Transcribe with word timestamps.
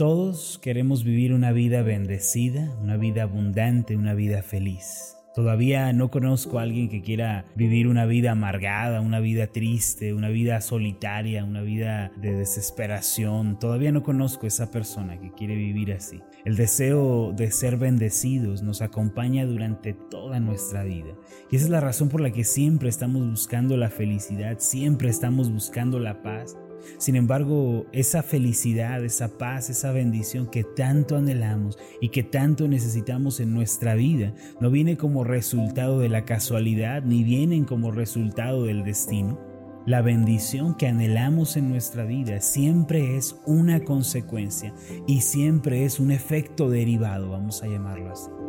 Todos 0.00 0.58
queremos 0.62 1.04
vivir 1.04 1.34
una 1.34 1.52
vida 1.52 1.82
bendecida, 1.82 2.74
una 2.80 2.96
vida 2.96 3.24
abundante, 3.24 3.98
una 3.98 4.14
vida 4.14 4.42
feliz. 4.42 5.18
Todavía 5.34 5.92
no 5.92 6.10
conozco 6.10 6.58
a 6.58 6.62
alguien 6.62 6.88
que 6.88 7.02
quiera 7.02 7.44
vivir 7.54 7.86
una 7.86 8.06
vida 8.06 8.30
amargada, 8.30 9.02
una 9.02 9.20
vida 9.20 9.48
triste, 9.48 10.14
una 10.14 10.30
vida 10.30 10.62
solitaria, 10.62 11.44
una 11.44 11.60
vida 11.60 12.12
de 12.16 12.32
desesperación. 12.32 13.58
Todavía 13.58 13.92
no 13.92 14.02
conozco 14.02 14.46
a 14.46 14.48
esa 14.48 14.70
persona 14.70 15.20
que 15.20 15.32
quiere 15.32 15.54
vivir 15.54 15.92
así. 15.92 16.22
El 16.46 16.56
deseo 16.56 17.34
de 17.36 17.50
ser 17.50 17.76
bendecidos 17.76 18.62
nos 18.62 18.80
acompaña 18.80 19.44
durante 19.44 19.92
toda 19.92 20.40
nuestra 20.40 20.82
vida. 20.82 21.12
Y 21.50 21.56
esa 21.56 21.66
es 21.66 21.70
la 21.70 21.80
razón 21.80 22.08
por 22.08 22.22
la 22.22 22.30
que 22.30 22.44
siempre 22.44 22.88
estamos 22.88 23.28
buscando 23.28 23.76
la 23.76 23.90
felicidad, 23.90 24.60
siempre 24.60 25.10
estamos 25.10 25.52
buscando 25.52 25.98
la 25.98 26.22
paz. 26.22 26.56
Sin 26.98 27.16
embargo, 27.16 27.86
esa 27.92 28.22
felicidad, 28.22 29.04
esa 29.04 29.38
paz, 29.38 29.70
esa 29.70 29.92
bendición 29.92 30.46
que 30.46 30.64
tanto 30.64 31.16
anhelamos 31.16 31.78
y 32.00 32.10
que 32.10 32.22
tanto 32.22 32.68
necesitamos 32.68 33.40
en 33.40 33.54
nuestra 33.54 33.94
vida, 33.94 34.34
no 34.60 34.70
viene 34.70 34.96
como 34.96 35.24
resultado 35.24 35.98
de 35.98 36.08
la 36.08 36.24
casualidad 36.24 37.02
ni 37.02 37.24
vienen 37.24 37.64
como 37.64 37.90
resultado 37.90 38.64
del 38.64 38.84
destino. 38.84 39.38
La 39.86 40.02
bendición 40.02 40.74
que 40.74 40.86
anhelamos 40.86 41.56
en 41.56 41.70
nuestra 41.70 42.04
vida 42.04 42.40
siempre 42.40 43.16
es 43.16 43.36
una 43.46 43.80
consecuencia 43.82 44.74
y 45.06 45.22
siempre 45.22 45.84
es 45.84 45.98
un 45.98 46.10
efecto 46.10 46.68
derivado, 46.68 47.30
vamos 47.30 47.62
a 47.62 47.66
llamarlo 47.66 48.12
así. 48.12 48.39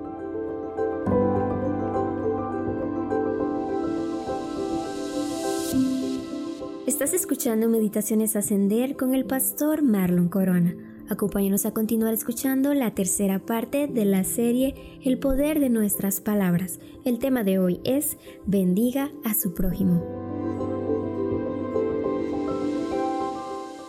Estás 7.04 7.20
escuchando 7.20 7.68
Meditaciones 7.68 8.36
Ascender 8.36 8.96
con 8.96 9.16
el 9.16 9.26
pastor 9.26 9.82
Marlon 9.82 10.30
Corona. 10.30 10.76
Acompáñanos 11.10 11.66
a 11.66 11.74
continuar 11.74 12.14
escuchando 12.14 12.76
la 12.76 12.94
tercera 12.94 13.40
parte 13.40 13.88
de 13.88 14.06
la 14.06 14.24
serie 14.24 15.00
El 15.04 15.18
poder 15.18 15.60
de 15.60 15.72
nuestras 15.72 16.22
palabras. 16.22 16.80
El 17.04 17.18
tema 17.18 17.44
de 17.44 17.58
hoy 17.58 17.82
es 17.86 18.20
Bendiga 18.46 19.10
a 19.24 19.34
su 19.34 19.56
prójimo. 19.56 20.31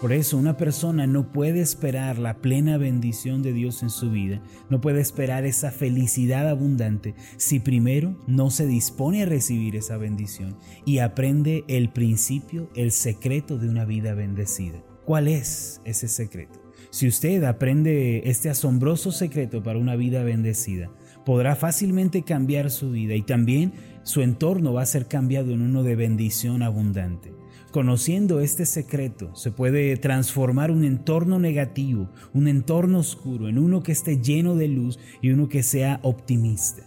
Por 0.03 0.13
eso 0.13 0.37
una 0.37 0.57
persona 0.57 1.07
no 1.07 1.31
puede 1.31 1.61
esperar 1.61 2.19
la 2.19 2.39
plena 2.39 2.77
bendición 2.77 3.41
de 3.41 3.53
Dios 3.53 3.85
en 3.85 3.91
su 3.91 4.11
vida, 4.11 4.43
no 4.69 4.81
puede 4.81 5.01
esperar 5.01 5.45
esa 5.45 5.71
felicidad 5.71 6.49
abundante 6.49 7.15
si 7.37 7.61
primero 7.61 8.17
no 8.27 8.51
se 8.51 8.67
dispone 8.67 9.23
a 9.23 9.27
recibir 9.27 9.77
esa 9.77 9.99
bendición 9.99 10.57
y 10.85 10.99
aprende 10.99 11.63
el 11.69 11.89
principio, 11.91 12.69
el 12.75 12.91
secreto 12.91 13.59
de 13.59 13.69
una 13.69 13.85
vida 13.85 14.13
bendecida. 14.15 14.83
¿Cuál 15.05 15.29
es 15.29 15.81
ese 15.85 16.09
secreto? 16.09 16.61
Si 16.91 17.07
usted 17.07 17.45
aprende 17.45 18.29
este 18.29 18.51
asombroso 18.51 19.13
secreto 19.13 19.63
para 19.63 19.79
una 19.79 19.95
vida 19.95 20.25
bendecida, 20.25 20.91
podrá 21.25 21.55
fácilmente 21.55 22.25
cambiar 22.25 22.73
su 22.73 22.91
vida 22.91 23.15
y 23.15 23.23
también 23.23 23.73
su 24.03 24.21
entorno 24.21 24.73
va 24.73 24.83
a 24.83 24.87
ser 24.87 25.07
cambiado 25.07 25.53
en 25.53 25.63
uno 25.63 25.85
de 25.85 25.95
bendición 25.95 26.65
abundante. 26.65 27.42
Conociendo 27.73 28.41
este 28.41 28.67
secreto, 28.67 29.35
se 29.35 29.51
puede 29.51 29.97
transformar 29.97 30.71
un 30.71 30.85
entorno 30.85 31.39
negativo, 31.39 32.11
un 32.35 32.47
entorno 32.47 32.99
oscuro, 32.99 33.49
en 33.49 33.57
uno 33.57 33.83
que 33.83 33.93
esté 33.93 34.19
lleno 34.19 34.57
de 34.57 34.69
luz 34.69 34.99
y 35.23 35.31
uno 35.31 35.49
que 35.49 35.63
sea 35.63 35.99
optimista. 36.03 36.87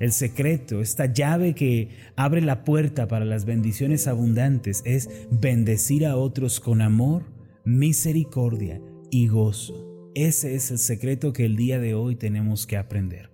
El 0.00 0.10
secreto, 0.10 0.80
esta 0.80 1.04
llave 1.04 1.54
que 1.54 1.90
abre 2.16 2.40
la 2.40 2.64
puerta 2.64 3.08
para 3.08 3.26
las 3.26 3.44
bendiciones 3.44 4.08
abundantes, 4.08 4.82
es 4.86 5.10
bendecir 5.30 6.06
a 6.06 6.16
otros 6.16 6.60
con 6.60 6.80
amor, 6.80 7.24
misericordia 7.66 8.80
y 9.10 9.28
gozo. 9.28 10.10
Ese 10.14 10.54
es 10.54 10.70
el 10.70 10.78
secreto 10.78 11.34
que 11.34 11.44
el 11.44 11.56
día 11.56 11.78
de 11.78 11.92
hoy 11.92 12.16
tenemos 12.16 12.66
que 12.66 12.78
aprender. 12.78 13.30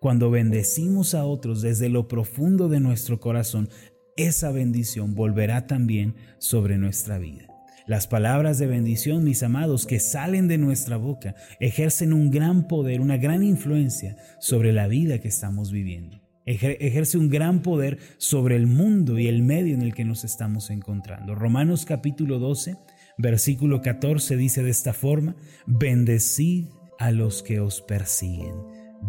Cuando 0.00 0.30
bendecimos 0.30 1.14
a 1.14 1.26
otros 1.26 1.60
desde 1.60 1.90
lo 1.90 2.08
profundo 2.08 2.70
de 2.70 2.80
nuestro 2.80 3.20
corazón, 3.20 3.68
esa 4.18 4.50
bendición 4.50 5.14
volverá 5.14 5.66
también 5.66 6.14
sobre 6.38 6.76
nuestra 6.76 7.18
vida. 7.18 7.46
Las 7.86 8.06
palabras 8.06 8.58
de 8.58 8.66
bendición, 8.66 9.24
mis 9.24 9.42
amados, 9.42 9.86
que 9.86 9.98
salen 9.98 10.46
de 10.46 10.58
nuestra 10.58 10.98
boca, 10.98 11.34
ejercen 11.58 12.12
un 12.12 12.30
gran 12.30 12.68
poder, 12.68 13.00
una 13.00 13.16
gran 13.16 13.42
influencia 13.42 14.16
sobre 14.40 14.74
la 14.74 14.88
vida 14.88 15.20
que 15.20 15.28
estamos 15.28 15.72
viviendo. 15.72 16.20
Ejerce 16.44 17.16
un 17.16 17.28
gran 17.28 17.62
poder 17.62 17.98
sobre 18.18 18.56
el 18.56 18.66
mundo 18.66 19.18
y 19.18 19.26
el 19.26 19.42
medio 19.42 19.74
en 19.74 19.82
el 19.82 19.94
que 19.94 20.04
nos 20.04 20.24
estamos 20.24 20.70
encontrando. 20.70 21.34
Romanos 21.34 21.84
capítulo 21.86 22.38
12, 22.38 22.76
versículo 23.18 23.80
14 23.80 24.36
dice 24.36 24.62
de 24.62 24.70
esta 24.70 24.92
forma, 24.92 25.36
bendecid 25.66 26.66
a 26.98 27.10
los 27.10 27.42
que 27.42 27.60
os 27.60 27.82
persiguen, 27.82 28.54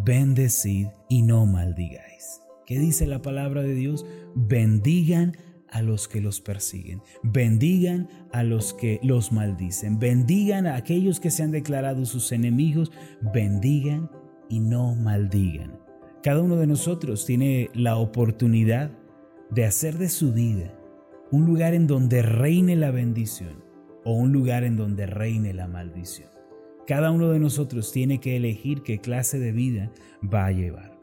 bendecid 0.06 0.88
y 1.10 1.22
no 1.22 1.46
maldigáis. 1.46 2.42
¿Qué 2.70 2.78
dice 2.78 3.08
la 3.08 3.24
palabra 3.24 3.64
de 3.64 3.74
Dios? 3.74 4.06
Bendigan 4.36 5.36
a 5.72 5.82
los 5.82 6.08
que 6.08 6.22
los 6.22 6.40
persiguen, 6.40 7.02
bendigan 7.24 8.08
a 8.32 8.44
los 8.44 8.76
que 8.76 9.00
los 9.02 9.32
maldicen, 9.32 9.98
bendigan 9.98 10.68
a 10.68 10.76
aquellos 10.76 11.20
que 11.20 11.32
se 11.32 11.42
han 11.42 11.50
declarado 11.50 12.06
sus 12.06 12.32
enemigos, 12.32 12.92
bendigan 13.34 14.12
y 14.50 14.60
no 14.60 14.94
maldigan. 14.94 15.80
Cada 16.22 16.44
uno 16.44 16.58
de 16.58 16.68
nosotros 16.68 17.26
tiene 17.26 17.72
la 17.74 17.98
oportunidad 17.98 18.92
de 19.50 19.66
hacer 19.66 19.98
de 19.98 20.10
su 20.10 20.32
vida 20.32 20.72
un 21.32 21.48
lugar 21.48 21.74
en 21.74 21.88
donde 21.88 22.22
reine 22.22 22.76
la 22.76 22.92
bendición 22.92 23.64
o 24.06 24.14
un 24.14 24.32
lugar 24.32 24.64
en 24.64 24.78
donde 24.78 25.08
reine 25.08 25.56
la 25.56 25.68
maldición. 25.68 26.30
Cada 26.86 27.10
uno 27.10 27.30
de 27.30 27.40
nosotros 27.40 27.92
tiene 27.92 28.20
que 28.20 28.36
elegir 28.36 28.84
qué 28.84 29.00
clase 29.00 29.40
de 29.40 29.54
vida 29.54 29.92
va 30.24 30.46
a 30.46 30.52
llevar 30.52 30.99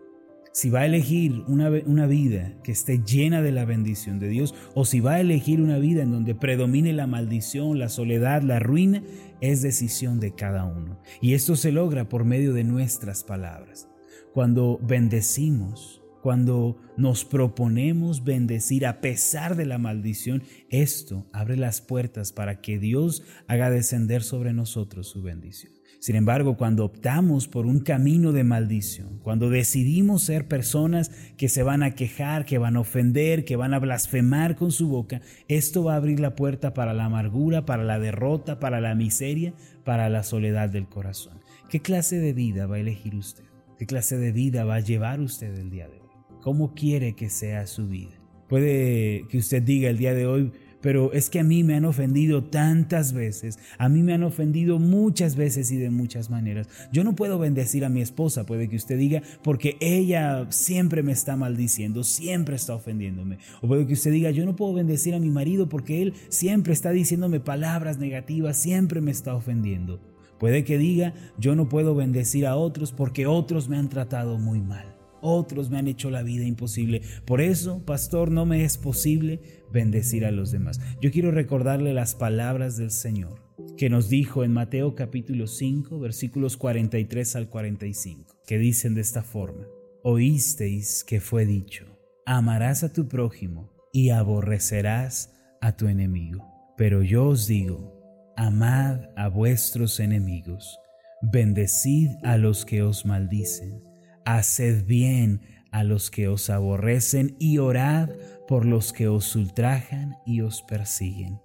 si 0.57 0.71
va 0.71 0.81
a 0.81 0.87
elegir 0.87 1.45
una, 1.49 1.69
una, 1.85 2.07
vida 2.07 2.55
que 2.65 2.73
esté 2.73 3.03
llena 3.05 3.43
de 3.43 3.53
la 3.53 3.67
bendición 3.67 4.19
de 4.19 4.31
Dios 4.31 4.55
o 4.75 4.87
si 4.87 5.01
va 5.01 5.17
a 5.17 5.21
elegir 5.21 5.61
una 5.61 5.77
vida 5.77 6.03
en 6.03 6.13
donde 6.13 6.35
predomine 6.35 6.95
la 6.95 7.07
maldición, 7.07 7.79
la 7.79 7.91
soledad, 7.91 8.41
la 8.41 8.59
ruina, 8.59 9.03
es 9.43 9.61
decisión 9.61 10.19
de 10.19 10.35
cada 10.35 10.65
uno. 10.65 10.99
Y 11.21 11.35
esto 11.35 11.57
se 11.57 11.73
logra 11.73 12.09
por 12.09 12.25
medio 12.25 12.55
de 12.55 12.65
nuestras 12.65 13.23
palabras. 13.23 13.91
Cuando 14.33 14.81
bendecimos, 14.83 16.03
cuando 16.23 16.79
nos 16.97 17.27
proponemos 17.27 18.25
bendecir 18.25 18.87
a 18.87 19.03
pesar 19.03 19.57
de 19.57 19.67
la 19.67 19.77
maldición, 19.77 20.43
esto 20.71 21.27
abre 21.35 21.59
las 21.59 21.83
puertas 21.83 22.33
para 22.33 22.63
que 22.63 22.79
Dios 22.79 23.23
haga 23.47 23.69
descender 23.69 24.23
sobre 24.23 24.55
nosotros 24.55 25.07
su 25.07 25.21
bendición. 25.21 25.76
Sin 26.07 26.15
embargo, 26.15 26.57
cuando 26.57 26.85
optamos 26.85 27.49
por 27.49 27.67
un 27.67 27.81
camino 27.81 28.31
de 28.31 28.45
maldición, 28.45 29.19
cuando 29.25 29.51
decidimos 29.51 30.23
ser 30.23 30.47
personas 30.47 31.11
que 31.37 31.49
se 31.49 31.65
van 31.65 31.83
a 31.83 31.97
quejar, 31.97 32.45
que 32.45 32.59
van 32.59 32.77
a 32.77 32.81
ofender, 32.83 33.45
que 33.45 33.57
van 33.57 33.75
a 33.75 33.81
blasfemar 33.81 34.55
con 34.55 34.71
su 34.71 34.87
boca, 34.87 35.21
esto 35.49 35.83
va 35.83 35.95
a 35.95 35.97
abrir 35.97 36.21
la 36.21 36.37
puerta 36.37 36.75
para 36.75 36.95
la 36.95 37.07
amargura, 37.07 37.67
para 37.67 37.83
la 37.83 37.99
derrota, 37.99 38.61
para 38.61 38.81
la 38.81 38.95
miseria, 38.95 39.53
para 39.83 40.09
la 40.09 40.23
soledad 40.23 40.69
del 40.69 40.87
corazón. 40.87 41.41
¿Qué 41.69 41.81
clase 41.81 42.21
de 42.21 42.33
vida 42.33 42.69
va 42.69 42.77
a 42.77 42.79
elegir 42.79 43.17
usted? 43.17 43.43
¿Qué 43.77 43.87
clase 43.87 44.17
de 44.17 44.31
vida 44.31 44.65
va 44.65 44.77
a 44.77 44.81
llevar 44.81 45.19
usted 45.19 45.59
el 45.59 45.71
día 45.71 45.89
de 45.89 45.99
hoy? 46.03 46.39
¿Cómo 46.41 46.73
quiere 46.73 47.17
que 47.17 47.31
sea 47.31 47.67
su 47.67 47.89
vida? 47.89 48.15
Puede 48.49 49.27
que 49.29 49.39
usted 49.39 49.61
diga 49.61 49.91
el 49.91 49.99
día 49.99 50.15
de 50.15 50.29
hoy, 50.29 50.53
pero 50.87 51.13
es 51.13 51.31
que 51.31 51.41
a 51.41 51.43
mí 51.43 51.65
me 51.65 51.75
han 51.75 51.85
ofendido 51.85 52.45
tantas 52.45 53.13
veces, 53.13 53.59
a 53.77 53.89
mí 53.89 54.05
me 54.05 54.13
han 54.13 54.23
ofendido 54.23 54.79
muchas 54.79 55.35
veces 55.35 55.73
y 55.73 55.79
de 55.79 55.91
muchas 55.91 56.31
maneras. 56.31 56.69
Yo 56.93 57.03
no 57.03 57.17
puedo 57.17 57.41
bendecir 57.41 57.85
a 57.85 57.89
mi 57.89 58.01
esposa, 58.01 58.47
puede 58.47 58.69
que 58.69 58.77
usted 58.77 58.97
diga, 58.97 59.21
porque 59.43 59.77
ella 59.81 60.47
siempre 60.51 61.03
me 61.03 61.11
está 61.11 61.35
maldiciendo, 61.35 62.05
siempre 62.05 62.55
está 62.55 62.77
ofendiéndome. 62.77 63.39
O 63.63 63.67
puede 63.67 63.85
que 63.89 63.95
usted 63.95 64.13
diga, 64.13 64.31
yo 64.31 64.47
no 64.47 64.55
puedo 64.55 64.75
bendecir 64.75 65.17
a 65.17 65.19
mi 65.19 65.29
marido 65.29 65.69
porque 65.69 66.03
él 66.03 66.15
siempre 66.29 66.73
está 66.73 66.93
diciéndome 66.93 67.41
palabras 67.41 67.99
negativas, 67.99 68.57
siempre 68.57 69.01
me 69.01 69.11
está 69.11 69.35
ofendiendo. 69.35 69.99
Puede 70.39 70.63
que 70.63 70.79
diga, 70.79 71.15
yo 71.37 71.57
no 71.57 71.69
puedo 71.69 71.97
bendecir 71.97 72.47
a 72.47 72.55
otros 72.55 72.93
porque 72.93 73.27
otros 73.27 73.69
me 73.69 73.77
han 73.77 73.89
tratado 73.89 74.39
muy 74.39 74.61
mal. 74.61 74.96
Otros 75.21 75.71
me 75.71 75.79
han 75.79 75.89
hecho 75.89 76.11
la 76.11 76.23
vida 76.23 76.45
imposible. 76.45 77.03
Por 77.25 77.41
eso, 77.41 77.85
pastor, 77.85 78.31
no 78.31 78.47
me 78.47 78.65
es 78.65 78.79
posible 78.79 79.41
bendecir 79.73 80.25
a 80.25 80.31
los 80.31 80.51
demás. 80.51 80.81
Yo 81.01 81.11
quiero 81.11 81.31
recordarle 81.31 81.95
las 81.95 82.15
palabras 82.15 82.77
del 82.77 82.91
Señor 82.91 83.47
que 83.77 83.91
nos 83.91 84.09
dijo 84.09 84.45
en 84.45 84.53
Mateo 84.53 84.95
capítulo 84.95 85.47
5, 85.47 85.99
versículos 85.99 86.57
43 86.57 87.37
al 87.37 87.49
45, 87.49 88.37
que 88.47 88.59
dicen 88.59 88.95
de 88.95 89.01
esta 89.01 89.23
forma, 89.23 89.67
oísteis 90.03 91.05
que 91.05 91.21
fue 91.21 91.47
dicho, 91.47 91.87
amarás 92.25 92.85
a 92.85 92.93
tu 92.93 93.09
prójimo 93.09 93.73
y 93.93 94.11
aborrecerás 94.11 95.35
a 95.61 95.77
tu 95.77 95.89
enemigo. 95.89 96.45
Pero 96.77 97.03
yo 97.03 97.29
os 97.29 97.47
digo, 97.47 98.33
amad 98.37 99.01
a 99.17 99.29
vuestros 99.29 100.01
enemigos, 100.01 100.79
bendecid 101.23 102.11
a 102.23 102.37
los 102.37 102.65
que 102.67 102.83
os 102.83 103.07
maldicen 103.07 103.86
haced 104.27 104.85
bien 104.85 105.41
a 105.71 105.85
los 105.85 106.11
que 106.11 106.29
os 106.29 106.51
aborrecen 106.51 107.37
y 107.39 107.59
orad 107.59 108.11
por 108.47 108.67
los 108.67 108.93
que 108.93 109.09
os 109.09 109.35
ultrajan 109.37 110.17
y 110.27 110.43
os 110.43 110.63
persiguen, 110.63 111.41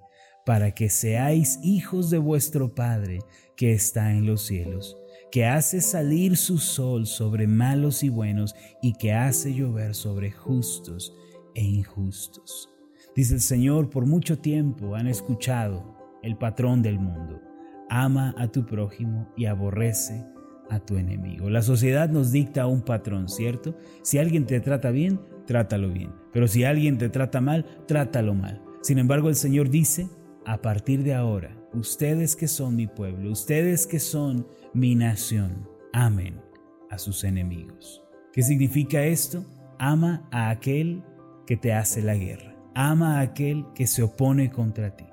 para 0.46 0.72
que 0.72 0.90
seáis 0.90 1.60
hijos 1.64 2.10
de 2.10 2.18
vuestro 2.18 2.76
Padre 2.76 3.20
que 3.56 3.72
está 3.72 4.12
en 4.12 4.26
los 4.26 4.42
cielos, 4.42 4.98
que 5.32 5.46
hace 5.46 5.80
salir 5.80 6.36
su 6.36 6.58
sol 6.58 7.06
sobre 7.06 7.48
malos 7.48 8.04
y 8.04 8.10
buenos 8.10 8.56
y 8.82 8.94
que 8.94 9.14
hace 9.14 9.54
llover 9.54 9.96
sobre 9.96 10.32
justos 10.32 11.16
e 11.54 11.64
injustos. 11.64 12.70
Dice 13.16 13.36
el 13.36 13.42
Señor, 13.42 13.90
por 13.90 14.06
mucho 14.06 14.40
tiempo 14.40 14.96
han 14.96 15.08
escuchado 15.08 16.20
el 16.24 16.38
patrón 16.38 16.82
del 16.82 17.00
mundo. 17.00 17.42
Ama 17.90 18.34
a 18.38 18.48
tu 18.48 18.66
prójimo 18.66 19.32
y 19.36 19.46
aborrece 19.46 20.26
a 20.72 20.80
tu 20.80 20.96
enemigo. 20.98 21.50
La 21.50 21.62
sociedad 21.62 22.10
nos 22.10 22.32
dicta 22.32 22.66
un 22.66 22.82
patrón, 22.82 23.28
¿cierto? 23.28 23.76
Si 24.04 24.18
alguien 24.18 24.46
te 24.46 24.62
trata 24.62 24.90
bien, 24.90 25.20
trátalo 25.46 25.92
bien. 25.92 26.12
Pero 26.32 26.48
si 26.48 26.64
alguien 26.64 26.98
te 26.98 27.10
trata 27.10 27.42
mal, 27.42 27.66
trátalo 27.88 28.34
mal. 28.34 28.62
Sin 28.82 28.98
embargo, 28.98 29.28
el 29.28 29.36
Señor 29.36 29.70
dice, 29.70 30.08
a 30.46 30.62
partir 30.62 31.04
de 31.04 31.14
ahora, 31.14 31.58
ustedes 31.74 32.38
que 32.38 32.48
son 32.48 32.78
mi 32.78 32.88
pueblo, 32.88 33.32
ustedes 33.32 33.86
que 33.86 34.00
son 34.00 34.48
mi 34.74 34.96
nación, 34.96 35.68
amen 35.92 36.42
a 36.90 36.98
sus 36.98 37.26
enemigos. 37.26 38.02
¿Qué 38.32 38.42
significa 38.42 39.04
esto? 39.04 39.46
Ama 39.78 40.28
a 40.32 40.50
aquel 40.52 41.04
que 41.46 41.58
te 41.58 41.74
hace 41.74 42.02
la 42.02 42.16
guerra. 42.16 42.56
Ama 42.76 43.20
a 43.20 43.22
aquel 43.22 43.66
que 43.76 43.88
se 43.88 44.04
opone 44.04 44.52
contra 44.52 44.96
ti. 44.96 45.06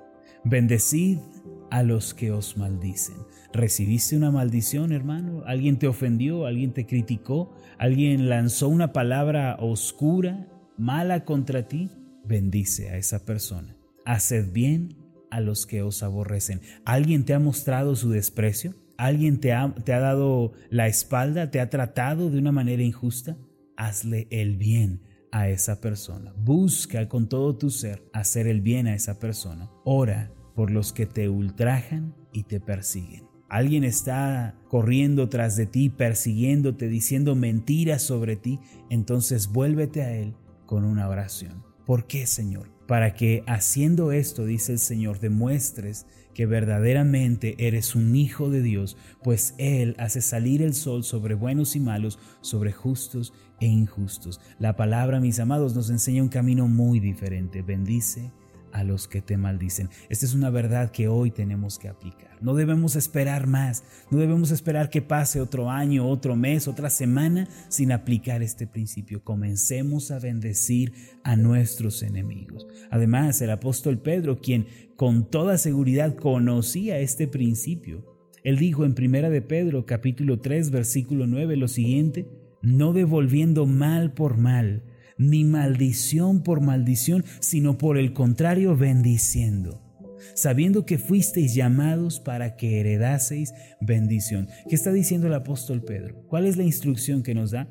Bendecid 0.45 1.19
a 1.71 1.83
los 1.83 2.13
que 2.13 2.31
os 2.31 2.57
maldicen. 2.57 3.15
¿Recibiste 3.53 4.15
una 4.15 4.31
maldición, 4.31 4.91
hermano? 4.91 5.43
¿Alguien 5.45 5.79
te 5.79 5.87
ofendió? 5.87 6.45
¿Alguien 6.45 6.73
te 6.73 6.85
criticó? 6.85 7.53
¿Alguien 7.77 8.29
lanzó 8.29 8.69
una 8.69 8.93
palabra 8.93 9.57
oscura, 9.59 10.47
mala 10.77 11.25
contra 11.25 11.67
ti? 11.67 11.89
Bendice 12.25 12.89
a 12.89 12.97
esa 12.97 13.25
persona. 13.25 13.75
Haced 14.05 14.51
bien 14.51 14.95
a 15.31 15.41
los 15.41 15.65
que 15.65 15.81
os 15.81 16.03
aborrecen. 16.03 16.61
¿Alguien 16.85 17.25
te 17.25 17.33
ha 17.33 17.39
mostrado 17.39 17.95
su 17.95 18.09
desprecio? 18.09 18.75
¿Alguien 18.97 19.39
te 19.39 19.53
ha, 19.53 19.73
te 19.73 19.93
ha 19.93 19.99
dado 19.99 20.53
la 20.69 20.87
espalda? 20.87 21.51
¿Te 21.51 21.59
ha 21.59 21.69
tratado 21.69 22.29
de 22.29 22.37
una 22.37 22.51
manera 22.51 22.83
injusta? 22.83 23.37
Hazle 23.77 24.27
el 24.29 24.57
bien 24.57 25.01
a 25.31 25.49
esa 25.49 25.79
persona. 25.79 26.33
Busca 26.35 27.07
con 27.07 27.29
todo 27.29 27.57
tu 27.57 27.69
ser 27.69 28.03
hacer 28.13 28.47
el 28.47 28.61
bien 28.61 28.87
a 28.87 28.95
esa 28.95 29.19
persona. 29.19 29.69
Ora 29.85 30.31
por 30.59 30.71
los 30.71 30.91
que 30.91 31.05
te 31.05 31.29
ultrajan 31.29 32.13
y 32.33 32.43
te 32.43 32.59
persiguen. 32.59 33.23
Alguien 33.47 33.85
está 33.85 34.55
corriendo 34.67 35.29
tras 35.29 35.55
de 35.55 35.65
ti, 35.65 35.87
persiguiéndote, 35.87 36.89
diciendo 36.89 37.33
mentiras 37.33 38.01
sobre 38.01 38.35
ti, 38.35 38.59
entonces 38.89 39.53
vuélvete 39.53 40.01
a 40.01 40.11
Él 40.11 40.35
con 40.65 40.83
una 40.83 41.07
oración. 41.07 41.63
¿Por 41.85 42.07
qué, 42.07 42.27
Señor? 42.27 42.73
Para 42.89 43.13
que 43.13 43.41
haciendo 43.47 44.11
esto, 44.11 44.45
dice 44.45 44.73
el 44.73 44.79
Señor, 44.79 45.21
demuestres 45.21 46.05
que 46.33 46.45
verdaderamente 46.45 47.55
eres 47.57 47.95
un 47.95 48.17
hijo 48.17 48.49
de 48.49 48.61
Dios, 48.61 48.97
pues 49.23 49.55
Él 49.59 49.95
hace 49.97 50.19
salir 50.19 50.61
el 50.61 50.73
sol 50.73 51.05
sobre 51.05 51.35
buenos 51.35 51.77
y 51.77 51.79
malos, 51.79 52.19
sobre 52.41 52.73
justos 52.73 53.31
e 53.61 53.67
injustos. 53.67 54.41
La 54.59 54.75
palabra, 54.75 55.21
mis 55.21 55.39
amados, 55.39 55.73
nos 55.73 55.89
enseña 55.89 56.21
un 56.21 56.27
camino 56.27 56.67
muy 56.67 56.99
diferente. 56.99 57.61
Bendice 57.61 58.33
a 58.71 58.83
los 58.83 59.07
que 59.07 59.21
te 59.21 59.37
maldicen. 59.37 59.89
Esta 60.09 60.25
es 60.25 60.33
una 60.33 60.49
verdad 60.49 60.91
que 60.91 61.07
hoy 61.07 61.31
tenemos 61.31 61.79
que 61.79 61.89
aplicar. 61.89 62.37
No 62.41 62.55
debemos 62.55 62.95
esperar 62.95 63.47
más, 63.47 63.83
no 64.11 64.17
debemos 64.17 64.51
esperar 64.51 64.89
que 64.89 65.01
pase 65.01 65.41
otro 65.41 65.69
año, 65.69 66.07
otro 66.07 66.35
mes, 66.35 66.67
otra 66.67 66.89
semana 66.89 67.47
sin 67.67 67.91
aplicar 67.91 68.41
este 68.41 68.67
principio. 68.67 69.23
Comencemos 69.23 70.11
a 70.11 70.19
bendecir 70.19 70.93
a 71.23 71.35
nuestros 71.35 72.01
enemigos. 72.03 72.67
Además, 72.91 73.41
el 73.41 73.51
apóstol 73.51 73.99
Pedro, 73.99 74.39
quien 74.39 74.67
con 74.95 75.29
toda 75.29 75.57
seguridad 75.57 76.15
conocía 76.15 76.99
este 76.99 77.27
principio, 77.27 78.09
él 78.43 78.57
dijo 78.57 78.85
en 78.85 78.93
Primera 78.93 79.29
de 79.29 79.41
Pedro 79.41 79.85
capítulo 79.85 80.39
3 80.39 80.71
versículo 80.71 81.27
9 81.27 81.57
lo 81.57 81.67
siguiente, 81.67 82.27
no 82.61 82.93
devolviendo 82.93 83.65
mal 83.65 84.13
por 84.13 84.37
mal, 84.37 84.83
ni 85.19 85.43
maldición 85.43 86.41
por 86.41 86.61
maldición, 86.61 87.23
sino 87.39 87.77
por 87.77 87.99
el 87.99 88.13
contrario 88.13 88.75
bendiciendo, 88.75 89.83
sabiendo 90.33 90.85
que 90.85 90.97
fuisteis 90.97 91.53
llamados 91.53 92.19
para 92.19 92.55
que 92.55 92.79
heredaseis 92.79 93.53
bendición. 93.81 94.47
¿Qué 94.67 94.73
está 94.73 94.91
diciendo 94.91 95.27
el 95.27 95.33
apóstol 95.33 95.83
Pedro? 95.83 96.25
¿Cuál 96.27 96.47
es 96.47 96.57
la 96.57 96.63
instrucción 96.63 97.21
que 97.21 97.35
nos 97.35 97.51
da? 97.51 97.67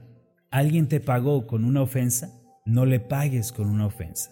¿Alguien 0.51 0.87
te 0.89 1.01
pagó 1.01 1.47
con 1.47 1.65
una 1.65 1.83
ofensa? 1.83 2.33
No 2.65 2.85
le 2.85 3.01
pagues 3.01 3.51
con 3.51 3.69
una 3.69 3.87
ofensa. 3.87 4.31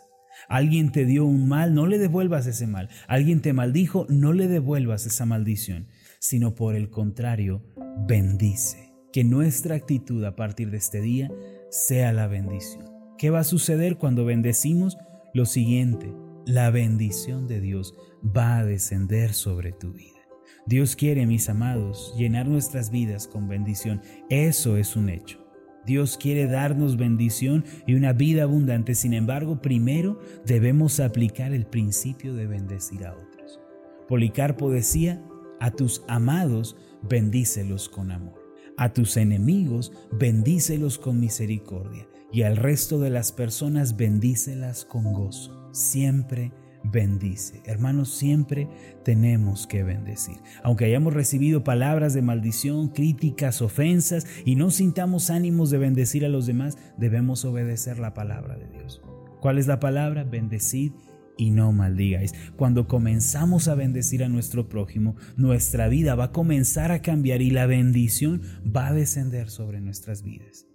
Alguien 0.49 0.93
te 0.93 1.07
dio 1.07 1.25
un 1.25 1.49
mal, 1.49 1.75
no 1.75 1.87
le 1.87 1.99
devuelvas 1.99 2.47
ese 2.47 2.67
mal. 2.67 2.91
Alguien 3.09 3.41
te 3.41 3.55
maldijo, 3.55 4.07
no 4.11 4.35
le 4.35 4.47
devuelvas 4.47 5.07
esa 5.07 5.25
maldición, 5.25 5.89
sino 6.21 6.55
por 6.55 6.75
el 6.75 6.91
contrario, 6.91 7.65
bendice. 8.07 8.93
Que 9.11 9.25
nuestra 9.25 9.77
actitud 9.77 10.23
a 10.25 10.37
partir 10.37 10.71
de 10.71 10.77
este 10.77 11.01
día 11.01 11.31
sea 11.71 12.13
la 12.13 12.27
bendición. 12.27 12.96
¿Qué 13.19 13.31
va 13.31 13.41
a 13.41 13.45
suceder 13.45 13.97
cuando 13.97 14.27
bendecimos? 14.27 14.99
Lo 15.33 15.47
siguiente, 15.47 16.13
la 16.45 16.71
bendición 16.71 17.47
de 17.47 17.61
Dios 17.61 17.95
va 18.25 18.59
a 18.59 18.65
descender 18.65 19.33
sobre 19.33 19.73
tu 19.73 19.93
vida. 19.93 20.21
Dios 20.67 20.97
quiere, 20.97 21.25
mis 21.25 21.49
amados, 21.49 22.15
llenar 22.19 22.47
nuestras 22.47 22.91
vidas 22.91 23.27
con 23.27 23.49
bendición. 23.49 24.03
Eso 24.29 24.77
es 24.77 24.97
un 24.97 25.09
hecho. 25.09 25.47
Dios 25.87 26.19
quiere 26.19 26.47
darnos 26.47 26.97
bendición 26.97 27.65
y 27.87 27.95
una 27.95 28.13
vida 28.13 28.43
abundante. 28.43 28.95
Sin 28.95 29.15
embargo, 29.15 29.63
primero 29.63 30.21
debemos 30.45 31.01
aplicar 31.01 31.55
el 31.55 31.65
principio 31.65 32.35
de 32.35 32.47
bendecir 32.47 33.07
a 33.07 33.15
otros. 33.15 33.61
Policarpo 34.09 34.71
decía, 34.71 35.23
a 35.59 35.71
tus 35.71 36.03
amados 36.07 36.77
bendícelos 37.03 37.89
con 37.89 38.11
amor. 38.11 38.46
A 38.77 38.93
tus 38.93 39.17
enemigos 39.17 39.93
bendícelos 40.13 40.99
con 40.99 41.21
misericordia 41.21 42.07
y 42.33 42.43
al 42.43 42.57
resto 42.57 42.99
de 42.99 43.11
las 43.11 43.33
personas 43.33 43.97
bendícelas 43.97 44.85
con 44.85 45.13
gozo. 45.13 45.71
Siempre 45.73 46.53
bendice. 46.85 47.63
Hermanos, 47.65 48.11
siempre 48.11 48.69
tenemos 49.05 49.67
que 49.67 49.83
bendecir. 49.83 50.37
Aunque 50.63 50.85
hayamos 50.85 51.15
recibido 51.15 51.65
palabras 51.65 52.15
de 52.15 52.23
maldición, 52.23 52.89
críticas, 52.89 53.63
ofensas 53.63 54.27
y 54.45 54.57
no 54.57 54.71
sintamos 54.71 55.31
ánimos 55.31 55.71
de 55.71 55.79
bendecir 55.79 56.25
a 56.25 56.29
los 56.29 56.47
demás, 56.47 56.77
debemos 56.97 57.45
obedecer 57.45 57.99
la 57.99 58.15
palabra 58.15 58.57
de 58.57 58.69
Dios. 58.69 59.03
¿Cuál 59.41 59.59
es 59.59 59.67
la 59.67 59.81
palabra? 59.81 60.25
Bendecid 60.25 60.93
y 61.37 61.51
no 61.51 61.73
maldigáis. 61.73 62.35
Cuando 62.57 62.87
comenzamos 62.87 63.69
a 63.69 63.75
bendecir 63.75 64.25
a 64.25 64.29
nuestro 64.29 64.69
prójimo, 64.69 65.17
nuestra 65.37 65.89
vida 65.89 66.15
va 66.15 66.25
a 66.25 66.33
comenzar 66.33 66.93
a 66.93 67.03
cambiar 67.03 67.43
y 67.43 67.51
la 67.51 67.67
bendición 67.67 68.43
va 68.65 68.89
a 68.89 68.93
descender 68.93 69.51
sobre 69.51 69.81
nuestras 69.81 70.23
vidas. 70.23 70.67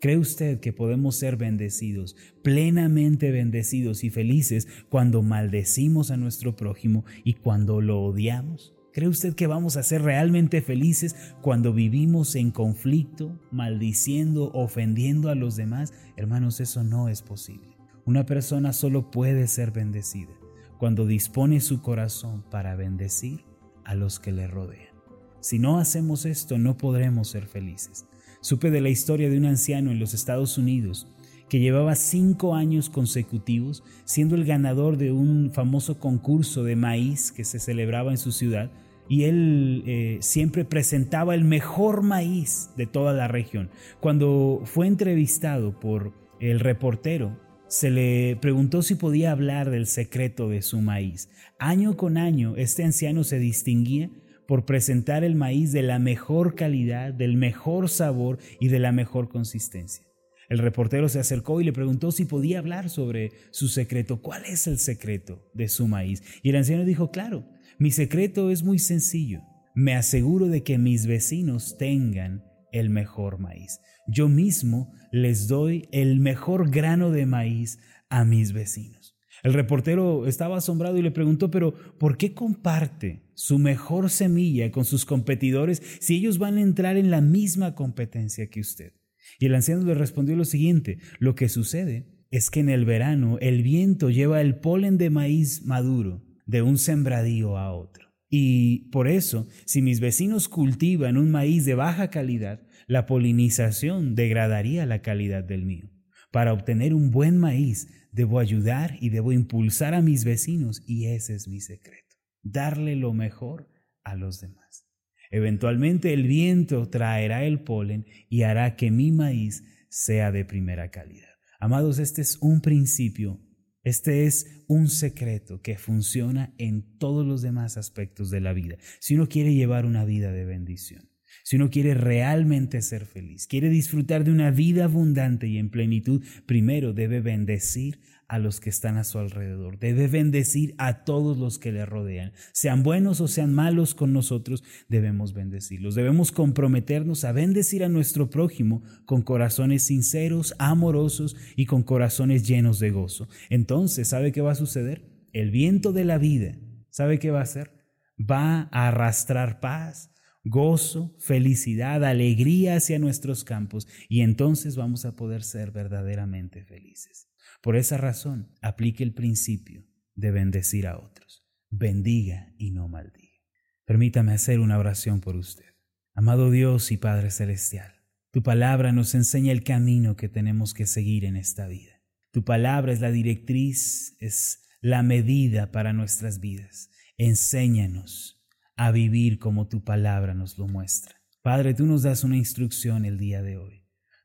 ¿Cree 0.00 0.18
usted 0.18 0.58
que 0.58 0.72
podemos 0.72 1.14
ser 1.14 1.36
bendecidos, 1.36 2.16
plenamente 2.42 3.30
bendecidos 3.30 4.02
y 4.02 4.10
felices 4.10 4.66
cuando 4.88 5.22
maldecimos 5.22 6.10
a 6.10 6.16
nuestro 6.16 6.56
prójimo 6.56 7.04
y 7.22 7.34
cuando 7.34 7.80
lo 7.80 8.02
odiamos? 8.02 8.74
¿Cree 8.92 9.08
usted 9.08 9.34
que 9.34 9.46
vamos 9.46 9.76
a 9.76 9.84
ser 9.84 10.02
realmente 10.02 10.60
felices 10.60 11.14
cuando 11.40 11.72
vivimos 11.72 12.34
en 12.34 12.50
conflicto, 12.50 13.40
maldiciendo, 13.52 14.50
ofendiendo 14.52 15.30
a 15.30 15.36
los 15.36 15.54
demás? 15.54 15.94
Hermanos, 16.16 16.60
eso 16.60 16.82
no 16.82 17.08
es 17.08 17.22
posible. 17.22 17.71
Una 18.04 18.26
persona 18.26 18.72
solo 18.72 19.10
puede 19.10 19.46
ser 19.46 19.70
bendecida 19.70 20.32
cuando 20.78 21.06
dispone 21.06 21.60
su 21.60 21.80
corazón 21.80 22.42
para 22.50 22.74
bendecir 22.74 23.44
a 23.84 23.94
los 23.94 24.18
que 24.18 24.32
le 24.32 24.48
rodean. 24.48 24.92
Si 25.40 25.60
no 25.60 25.78
hacemos 25.78 26.24
esto, 26.24 26.58
no 26.58 26.76
podremos 26.76 27.28
ser 27.28 27.46
felices. 27.46 28.06
Supe 28.40 28.72
de 28.72 28.80
la 28.80 28.88
historia 28.88 29.30
de 29.30 29.38
un 29.38 29.44
anciano 29.44 29.92
en 29.92 30.00
los 30.00 30.14
Estados 30.14 30.58
Unidos 30.58 31.06
que 31.48 31.60
llevaba 31.60 31.94
cinco 31.94 32.56
años 32.56 32.90
consecutivos 32.90 33.84
siendo 34.04 34.34
el 34.34 34.44
ganador 34.44 34.96
de 34.96 35.12
un 35.12 35.52
famoso 35.52 36.00
concurso 36.00 36.64
de 36.64 36.74
maíz 36.74 37.30
que 37.30 37.44
se 37.44 37.60
celebraba 37.60 38.10
en 38.10 38.18
su 38.18 38.32
ciudad 38.32 38.72
y 39.08 39.24
él 39.24 39.84
eh, 39.86 40.18
siempre 40.20 40.64
presentaba 40.64 41.34
el 41.34 41.44
mejor 41.44 42.02
maíz 42.02 42.70
de 42.76 42.86
toda 42.86 43.12
la 43.12 43.28
región. 43.28 43.70
Cuando 44.00 44.62
fue 44.64 44.86
entrevistado 44.88 45.78
por 45.78 46.12
el 46.40 46.58
reportero, 46.58 47.36
se 47.72 47.90
le 47.90 48.36
preguntó 48.36 48.82
si 48.82 48.96
podía 48.96 49.32
hablar 49.32 49.70
del 49.70 49.86
secreto 49.86 50.50
de 50.50 50.60
su 50.60 50.82
maíz. 50.82 51.30
Año 51.58 51.96
con 51.96 52.18
año, 52.18 52.54
este 52.58 52.84
anciano 52.84 53.24
se 53.24 53.38
distinguía 53.38 54.10
por 54.46 54.66
presentar 54.66 55.24
el 55.24 55.36
maíz 55.36 55.72
de 55.72 55.80
la 55.80 55.98
mejor 55.98 56.54
calidad, 56.54 57.14
del 57.14 57.38
mejor 57.38 57.88
sabor 57.88 58.38
y 58.60 58.68
de 58.68 58.78
la 58.78 58.92
mejor 58.92 59.30
consistencia. 59.30 60.04
El 60.50 60.58
reportero 60.58 61.08
se 61.08 61.18
acercó 61.18 61.62
y 61.62 61.64
le 61.64 61.72
preguntó 61.72 62.12
si 62.12 62.26
podía 62.26 62.58
hablar 62.58 62.90
sobre 62.90 63.32
su 63.52 63.68
secreto. 63.68 64.20
¿Cuál 64.20 64.44
es 64.44 64.66
el 64.66 64.78
secreto 64.78 65.50
de 65.54 65.68
su 65.68 65.88
maíz? 65.88 66.22
Y 66.42 66.50
el 66.50 66.56
anciano 66.56 66.84
dijo, 66.84 67.10
claro, 67.10 67.48
mi 67.78 67.90
secreto 67.90 68.50
es 68.50 68.62
muy 68.62 68.78
sencillo. 68.78 69.40
Me 69.74 69.94
aseguro 69.94 70.48
de 70.48 70.62
que 70.62 70.76
mis 70.76 71.06
vecinos 71.06 71.78
tengan 71.78 72.44
el 72.72 72.90
mejor 72.90 73.38
maíz. 73.38 73.80
Yo 74.06 74.28
mismo 74.28 74.92
les 75.12 75.46
doy 75.46 75.88
el 75.92 76.18
mejor 76.18 76.70
grano 76.70 77.10
de 77.10 77.26
maíz 77.26 77.78
a 78.08 78.24
mis 78.24 78.52
vecinos. 78.52 79.16
El 79.42 79.54
reportero 79.54 80.26
estaba 80.26 80.58
asombrado 80.58 80.98
y 80.98 81.02
le 81.02 81.10
preguntó, 81.10 81.50
pero 81.50 81.74
¿por 81.98 82.16
qué 82.16 82.32
comparte 82.32 83.22
su 83.34 83.58
mejor 83.58 84.08
semilla 84.08 84.70
con 84.70 84.84
sus 84.84 85.04
competidores 85.04 85.82
si 86.00 86.16
ellos 86.16 86.38
van 86.38 86.58
a 86.58 86.62
entrar 86.62 86.96
en 86.96 87.10
la 87.10 87.20
misma 87.20 87.74
competencia 87.74 88.48
que 88.50 88.60
usted? 88.60 88.92
Y 89.40 89.46
el 89.46 89.54
anciano 89.54 89.84
le 89.84 89.94
respondió 89.94 90.36
lo 90.36 90.44
siguiente, 90.44 90.98
lo 91.18 91.34
que 91.34 91.48
sucede 91.48 92.06
es 92.30 92.50
que 92.50 92.60
en 92.60 92.68
el 92.68 92.84
verano 92.84 93.38
el 93.40 93.62
viento 93.62 94.10
lleva 94.10 94.40
el 94.40 94.56
polen 94.56 94.96
de 94.96 95.10
maíz 95.10 95.64
maduro 95.64 96.22
de 96.46 96.62
un 96.62 96.78
sembradío 96.78 97.58
a 97.58 97.72
otro. 97.72 98.11
Y 98.34 98.88
por 98.88 99.08
eso, 99.08 99.46
si 99.66 99.82
mis 99.82 100.00
vecinos 100.00 100.48
cultivan 100.48 101.18
un 101.18 101.30
maíz 101.30 101.66
de 101.66 101.74
baja 101.74 102.08
calidad, 102.08 102.62
la 102.86 103.04
polinización 103.04 104.14
degradaría 104.14 104.86
la 104.86 105.02
calidad 105.02 105.44
del 105.44 105.66
mío. 105.66 105.90
Para 106.30 106.54
obtener 106.54 106.94
un 106.94 107.10
buen 107.10 107.36
maíz, 107.36 107.88
debo 108.10 108.38
ayudar 108.38 108.96
y 109.02 109.10
debo 109.10 109.32
impulsar 109.32 109.92
a 109.92 110.00
mis 110.00 110.24
vecinos 110.24 110.82
y 110.86 111.08
ese 111.08 111.34
es 111.34 111.46
mi 111.46 111.60
secreto, 111.60 112.16
darle 112.42 112.96
lo 112.96 113.12
mejor 113.12 113.68
a 114.02 114.16
los 114.16 114.40
demás. 114.40 114.88
Eventualmente 115.30 116.14
el 116.14 116.26
viento 116.26 116.88
traerá 116.88 117.44
el 117.44 117.60
polen 117.60 118.06
y 118.30 118.44
hará 118.44 118.76
que 118.76 118.90
mi 118.90 119.12
maíz 119.12 119.62
sea 119.90 120.32
de 120.32 120.46
primera 120.46 120.90
calidad. 120.90 121.28
Amados, 121.60 121.98
este 121.98 122.22
es 122.22 122.38
un 122.40 122.62
principio, 122.62 123.42
este 123.84 124.26
es 124.26 124.64
un 124.68 124.88
secreto 124.88 125.60
que 125.60 125.76
funciona 125.76 126.54
en 126.58 126.98
todos 126.98 127.26
los 127.26 127.42
demás 127.42 127.76
aspectos 127.76 128.30
de 128.30 128.40
la 128.40 128.52
vida. 128.52 128.76
Si 129.00 129.14
uno 129.14 129.28
quiere 129.28 129.54
llevar 129.54 129.86
una 129.86 130.04
vida 130.04 130.30
de 130.30 130.44
bendición, 130.44 131.08
si 131.44 131.56
uno 131.56 131.70
quiere 131.70 131.94
realmente 131.94 132.82
ser 132.82 133.06
feliz, 133.06 133.46
quiere 133.46 133.70
disfrutar 133.70 134.24
de 134.24 134.30
una 134.30 134.50
vida 134.50 134.84
abundante 134.84 135.48
y 135.48 135.58
en 135.58 135.70
plenitud, 135.70 136.24
primero 136.46 136.92
debe 136.92 137.20
bendecir 137.20 138.00
a 138.32 138.38
los 138.38 138.60
que 138.60 138.70
están 138.70 138.96
a 138.96 139.04
su 139.04 139.18
alrededor, 139.18 139.78
debe 139.78 140.08
bendecir 140.08 140.74
a 140.78 141.04
todos 141.04 141.36
los 141.36 141.58
que 141.58 141.70
le 141.70 141.84
rodean, 141.84 142.32
sean 142.52 142.82
buenos 142.82 143.20
o 143.20 143.28
sean 143.28 143.52
malos 143.52 143.94
con 143.94 144.14
nosotros, 144.14 144.64
debemos 144.88 145.34
bendecirlos, 145.34 145.94
debemos 145.94 146.32
comprometernos 146.32 147.24
a 147.24 147.32
bendecir 147.32 147.84
a 147.84 147.90
nuestro 147.90 148.30
prójimo 148.30 148.82
con 149.04 149.20
corazones 149.20 149.82
sinceros, 149.82 150.54
amorosos 150.58 151.36
y 151.56 151.66
con 151.66 151.82
corazones 151.82 152.48
llenos 152.48 152.78
de 152.78 152.90
gozo. 152.90 153.28
Entonces, 153.50 154.08
¿sabe 154.08 154.32
qué 154.32 154.40
va 154.40 154.52
a 154.52 154.54
suceder? 154.54 155.04
El 155.34 155.50
viento 155.50 155.92
de 155.92 156.06
la 156.06 156.16
vida, 156.16 156.56
¿sabe 156.88 157.18
qué 157.18 157.30
va 157.30 157.40
a 157.40 157.42
hacer? 157.42 157.84
Va 158.18 158.70
a 158.72 158.88
arrastrar 158.88 159.60
paz, 159.60 160.10
gozo, 160.42 161.14
felicidad, 161.18 162.02
alegría 162.02 162.76
hacia 162.76 162.98
nuestros 162.98 163.44
campos 163.44 163.86
y 164.08 164.22
entonces 164.22 164.74
vamos 164.76 165.04
a 165.04 165.16
poder 165.16 165.42
ser 165.42 165.70
verdaderamente 165.70 166.64
felices. 166.64 167.28
Por 167.62 167.76
esa 167.76 167.96
razón, 167.96 168.50
aplique 168.60 169.04
el 169.04 169.14
principio 169.14 169.86
de 170.16 170.32
bendecir 170.32 170.88
a 170.88 170.98
otros. 170.98 171.46
Bendiga 171.70 172.52
y 172.58 172.72
no 172.72 172.88
maldiga. 172.88 173.38
Permítame 173.84 174.32
hacer 174.32 174.58
una 174.58 174.78
oración 174.78 175.20
por 175.20 175.36
usted. 175.36 175.76
Amado 176.12 176.50
Dios 176.50 176.90
y 176.90 176.96
Padre 176.96 177.30
Celestial, 177.30 177.92
tu 178.32 178.42
palabra 178.42 178.92
nos 178.92 179.14
enseña 179.14 179.52
el 179.52 179.62
camino 179.62 180.16
que 180.16 180.28
tenemos 180.28 180.74
que 180.74 180.86
seguir 180.86 181.24
en 181.24 181.36
esta 181.36 181.68
vida. 181.68 182.02
Tu 182.32 182.44
palabra 182.44 182.92
es 182.92 183.00
la 183.00 183.12
directriz, 183.12 184.16
es 184.18 184.68
la 184.80 185.02
medida 185.02 185.70
para 185.70 185.92
nuestras 185.92 186.40
vidas. 186.40 186.90
Enséñanos 187.16 188.44
a 188.74 188.90
vivir 188.90 189.38
como 189.38 189.68
tu 189.68 189.84
palabra 189.84 190.34
nos 190.34 190.58
lo 190.58 190.66
muestra. 190.66 191.14
Padre, 191.42 191.74
tú 191.74 191.86
nos 191.86 192.02
das 192.02 192.24
una 192.24 192.36
instrucción 192.36 193.04
el 193.04 193.18
día 193.18 193.42
de 193.42 193.56
hoy. 193.56 193.81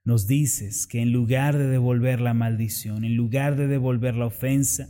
Nos 0.08 0.26
dices 0.26 0.88
que 0.88 1.02
en 1.02 1.12
lugar 1.12 1.58
de 1.58 1.68
devolver 1.68 2.22
la 2.22 2.34
maldición, 2.34 3.04
en 3.04 3.18
lugar 3.18 3.58
de 3.58 3.68
devolver 3.68 4.16
la 4.16 4.28
ofensa, 4.28 4.88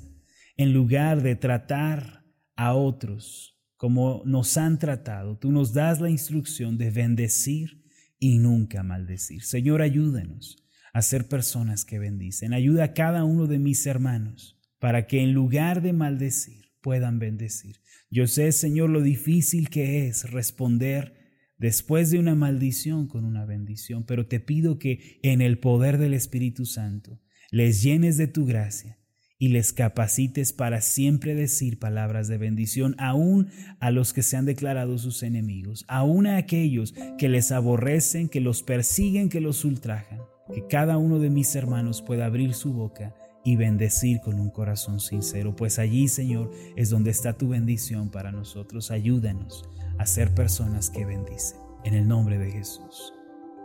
en 0.57 0.73
lugar 0.73 1.23
de 1.23 1.35
tratar 1.35 2.23
a 2.55 2.75
otros 2.75 3.59
como 3.77 4.21
nos 4.25 4.57
han 4.57 4.77
tratado, 4.77 5.35
tú 5.35 5.51
nos 5.51 5.73
das 5.73 5.99
la 6.01 6.11
instrucción 6.11 6.77
de 6.77 6.91
bendecir 6.91 7.83
y 8.19 8.37
nunca 8.37 8.83
maldecir. 8.83 9.41
Señor, 9.41 9.81
ayúdanos 9.81 10.63
a 10.93 11.01
ser 11.01 11.27
personas 11.27 11.83
que 11.83 11.97
bendicen. 11.97 12.53
Ayuda 12.53 12.83
a 12.83 12.93
cada 12.93 13.23
uno 13.23 13.47
de 13.47 13.57
mis 13.57 13.87
hermanos 13.87 14.61
para 14.77 15.07
que 15.07 15.23
en 15.23 15.33
lugar 15.33 15.81
de 15.81 15.93
maldecir, 15.93 16.67
puedan 16.79 17.17
bendecir. 17.17 17.81
Yo 18.11 18.27
sé, 18.27 18.51
Señor, 18.51 18.91
lo 18.91 19.01
difícil 19.01 19.71
que 19.71 20.07
es 20.07 20.29
responder 20.29 21.16
después 21.57 22.11
de 22.11 22.19
una 22.19 22.35
maldición 22.35 23.07
con 23.07 23.25
una 23.25 23.45
bendición, 23.45 24.05
pero 24.05 24.27
te 24.27 24.39
pido 24.39 24.79
que 24.79 25.19
en 25.23 25.41
el 25.41 25.59
poder 25.59 25.97
del 25.97 26.13
Espíritu 26.13 26.65
Santo 26.65 27.19
les 27.51 27.81
llenes 27.81 28.17
de 28.17 28.27
tu 28.27 28.45
gracia 28.45 28.97
y 29.39 29.49
les 29.49 29.71
capacites 29.71 30.51
para 30.51 30.81
siempre 30.81 31.35
decir 31.35 31.77
palabras 31.77 32.27
de 32.27 32.37
bendición, 32.37 32.95
aún 32.97 33.49
a 33.79 33.91
los 33.91 34.13
que 34.13 34.23
se 34.23 34.35
han 34.35 34.45
declarado 34.45 34.97
sus 34.97 35.21
enemigos, 35.21 35.85
aún 35.87 36.25
a 36.25 36.37
aquellos 36.37 36.95
que 37.17 37.29
les 37.29 37.51
aborrecen, 37.51 38.29
que 38.29 38.41
los 38.41 38.63
persiguen, 38.63 39.29
que 39.29 39.41
los 39.41 39.63
ultrajan. 39.63 40.19
Que 40.53 40.65
cada 40.65 40.97
uno 40.97 41.19
de 41.19 41.29
mis 41.29 41.55
hermanos 41.55 42.01
pueda 42.01 42.25
abrir 42.25 42.53
su 42.53 42.71
boca 42.73 43.13
y 43.47 43.55
bendecir 43.55 44.19
con 44.19 44.41
un 44.41 44.49
corazón 44.49 44.99
sincero, 44.99 45.55
pues 45.55 45.79
allí, 45.79 46.09
Señor, 46.09 46.51
es 46.75 46.89
donde 46.89 47.11
está 47.11 47.37
tu 47.37 47.47
bendición 47.47 48.09
para 48.09 48.29
nosotros. 48.29 48.91
Ayúdanos 48.91 49.63
a 49.97 50.05
ser 50.05 50.35
personas 50.35 50.89
que 50.89 51.05
bendicen. 51.05 51.57
En 51.85 51.93
el 51.93 52.09
nombre 52.09 52.37
de 52.37 52.51
Jesús. 52.51 53.13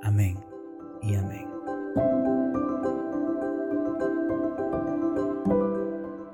Amén 0.04 0.38
y 1.02 1.16
amén. 1.16 1.48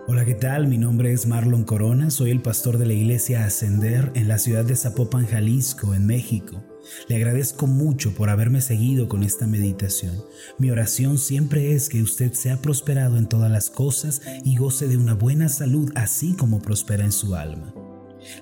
Hola, 0.07 0.26
¿qué 0.26 0.35
tal? 0.35 0.67
Mi 0.67 0.76
nombre 0.76 1.14
es 1.14 1.26
Marlon 1.26 1.64
Corona, 1.64 2.11
soy 2.11 2.33
el 2.33 2.43
pastor 2.43 2.76
de 2.76 2.85
la 2.85 2.93
iglesia 2.93 3.47
Ascender 3.47 4.12
en 4.14 4.28
la 4.28 4.37
ciudad 4.37 4.67
de 4.67 4.76
Zapopan, 4.76 5.26
Jalisco, 5.26 5.95
en 5.95 6.05
México. 6.05 6.68
Le 7.09 7.17
agradezco 7.17 7.67
mucho 7.67 8.15
por 8.15 8.31
haberme 8.31 8.61
seguido 8.61 9.09
con 9.09 9.23
esta 9.23 9.47
meditación. 9.47 10.23
Mi 10.59 10.71
oración 10.71 11.19
siempre 11.19 11.75
es 11.75 11.89
que 11.89 12.03
usted 12.03 12.33
sea 12.33 12.61
prosperado 12.61 13.17
en 13.17 13.29
todas 13.29 13.51
las 13.51 13.71
cosas 13.71 14.23
y 14.45 14.57
goce 14.57 14.89
de 14.89 14.97
una 14.97 15.15
buena 15.15 15.49
salud 15.49 15.93
así 15.95 16.35
como 16.35 16.61
prospera 16.61 17.05
en 17.05 17.13
su 17.13 17.35
alma. 17.35 17.75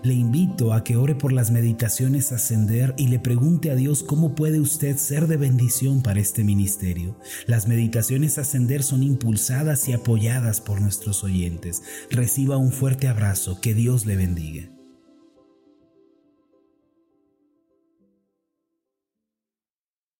Le 0.02 0.14
invito 0.14 0.72
a 0.72 0.84
que 0.84 0.96
ore 0.96 1.14
por 1.14 1.32
las 1.32 1.50
meditaciones 1.50 2.32
ascender 2.32 2.94
y 2.96 3.08
le 3.08 3.18
pregunte 3.18 3.70
a 3.70 3.74
Dios 3.74 4.02
cómo 4.02 4.34
puede 4.34 4.60
usted 4.60 4.96
ser 4.96 5.26
de 5.26 5.36
bendición 5.36 6.02
para 6.02 6.20
este 6.20 6.44
ministerio. 6.44 7.16
Las 7.46 7.68
meditaciones 7.68 8.38
ascender 8.38 8.82
son 8.82 9.02
impulsadas 9.02 9.88
y 9.88 9.92
apoyadas 9.92 10.60
por 10.60 10.80
nuestros 10.80 11.24
oyentes. 11.24 11.82
Reciba 12.10 12.56
un 12.56 12.72
fuerte 12.72 13.08
abrazo, 13.08 13.60
que 13.60 13.74
Dios 13.74 14.06
le 14.06 14.16
bendiga. 14.16 14.75